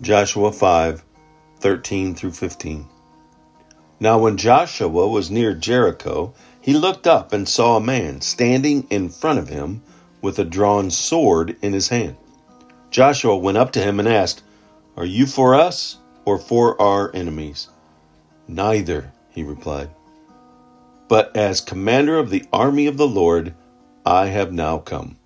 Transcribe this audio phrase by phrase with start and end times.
[0.00, 1.04] Joshua 5
[1.60, 2.88] 13 through 15.
[4.00, 9.08] Now, when Joshua was near Jericho, he looked up and saw a man standing in
[9.08, 9.82] front of him
[10.20, 12.16] with a drawn sword in his hand.
[12.90, 14.42] Joshua went up to him and asked,
[14.96, 17.68] Are you for us or for our enemies?
[18.48, 19.90] Neither, he replied.
[21.06, 23.54] But as commander of the army of the Lord,
[24.04, 25.18] I have now come.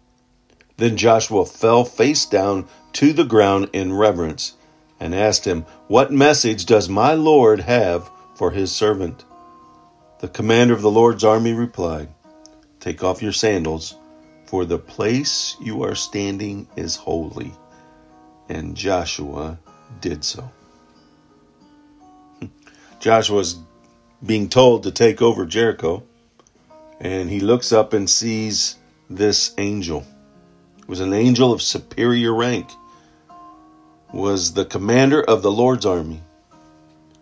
[0.76, 4.54] Then Joshua fell face down to the ground in reverence
[5.00, 9.24] and asked him, What message does my Lord have for his servant?
[10.20, 12.08] The commander of the Lord's army replied,
[12.80, 13.96] Take off your sandals,
[14.46, 17.52] for the place you are standing is holy.
[18.48, 19.58] And Joshua
[20.00, 20.50] did so.
[23.00, 23.56] Joshua is
[24.24, 26.02] being told to take over Jericho,
[27.00, 28.76] and he looks up and sees
[29.08, 30.04] this angel.
[30.78, 32.68] It was an angel of superior rank
[34.12, 36.20] was the commander of the Lord's army.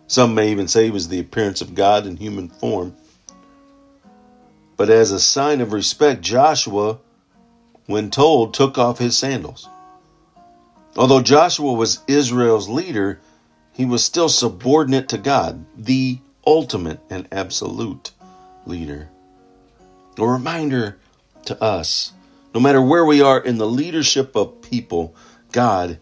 [0.07, 2.95] Some may even say he was the appearance of God in human form.
[4.77, 6.99] But as a sign of respect, Joshua,
[7.87, 9.67] when told, took off his sandals.
[10.95, 13.19] Although Joshua was Israel's leader,
[13.73, 18.11] he was still subordinate to God, the ultimate and absolute
[18.65, 19.09] leader.
[20.17, 20.97] A reminder
[21.45, 22.13] to us
[22.53, 25.15] no matter where we are in the leadership of people,
[25.51, 25.99] God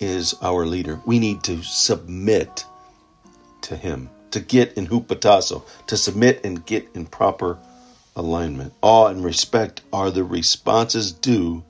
[0.00, 1.00] is our leader.
[1.06, 2.64] We need to submit
[3.62, 7.58] to him, to get in hupotasso, to submit and get in proper
[8.16, 8.72] alignment.
[8.82, 11.64] Awe and respect are the responses due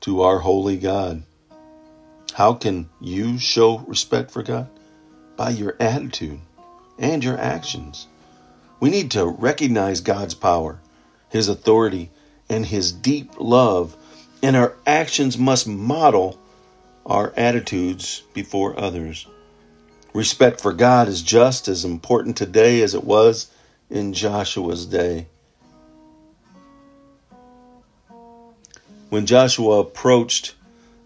[0.00, 1.22] to our holy God.
[2.34, 4.68] How can you show respect for God?
[5.36, 6.40] By your attitude
[6.98, 8.06] and your actions.
[8.80, 10.80] We need to recognize God's power,
[11.28, 12.10] His authority,
[12.48, 13.96] and His deep love,
[14.42, 16.38] and our actions must model
[17.06, 19.26] our attitudes before others.
[20.14, 23.50] Respect for God is just as important today as it was
[23.90, 25.26] in Joshua's day.
[29.08, 30.54] When Joshua approached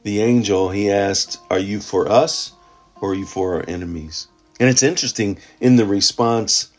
[0.02, 2.52] the angel, he asked, Are you for us
[3.00, 4.28] or are you for our enemies?
[4.60, 6.70] And it's interesting in the response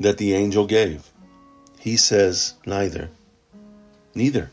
[0.00, 1.08] that the angel gave.
[1.78, 3.10] He says, Neither.
[4.14, 4.50] Neither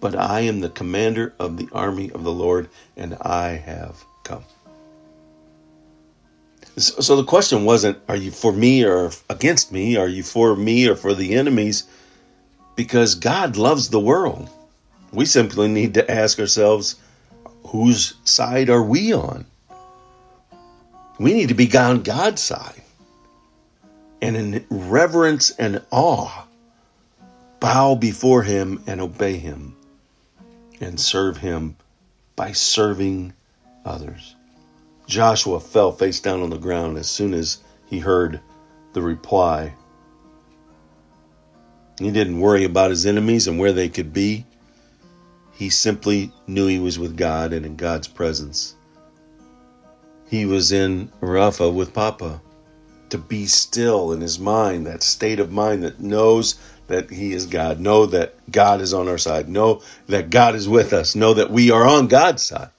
[0.00, 4.44] but I am the commander of the army of the Lord, and I have come.
[6.76, 9.96] So the question wasn't, are you for me or against me?
[9.96, 11.84] Are you for me or for the enemies?
[12.74, 14.48] Because God loves the world.
[15.12, 16.96] We simply need to ask ourselves,
[17.66, 19.44] whose side are we on?
[21.18, 22.80] We need to be on God's side.
[24.22, 26.46] And in reverence and awe,
[27.58, 29.76] bow before Him and obey Him
[30.80, 31.76] and serve him
[32.36, 33.34] by serving
[33.84, 34.34] others.
[35.06, 38.40] Joshua fell face down on the ground as soon as he heard
[38.92, 39.74] the reply.
[41.98, 44.46] He didn't worry about his enemies and where they could be.
[45.52, 48.74] He simply knew he was with God and in God's presence.
[50.28, 52.40] He was in Rapha with Papa
[53.10, 56.58] to be still in his mind, that state of mind that knows
[56.90, 57.78] that He is God.
[57.78, 59.48] Know that God is on our side.
[59.48, 61.14] Know that God is with us.
[61.14, 62.70] Know that we are on God's side.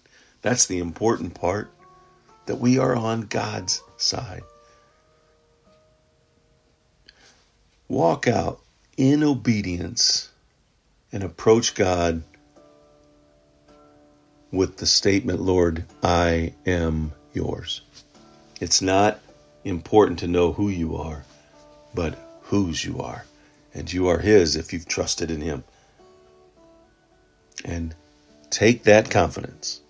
[0.41, 1.71] That's the important part.
[2.45, 4.43] That we are on God's side.
[7.87, 8.59] Walk out
[8.97, 10.29] in obedience
[11.13, 12.23] and approach God
[14.51, 17.81] with the statement, Lord, I am yours.
[18.59, 19.21] It's not
[19.63, 21.23] important to know who you are,
[21.93, 23.25] but whose you are
[23.73, 25.63] and you are His if you've trusted in Him.
[27.63, 27.93] And
[28.49, 29.81] take that confidence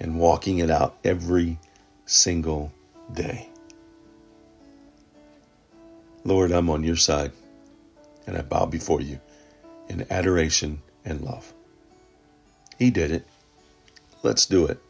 [0.00, 1.58] and walking it out every
[2.04, 2.72] single
[3.12, 3.48] day.
[6.24, 7.32] Lord, I'm on your side
[8.26, 9.20] and I bow before you
[9.88, 11.52] in adoration and love.
[12.78, 13.26] He did it.
[14.22, 14.80] Let's do it.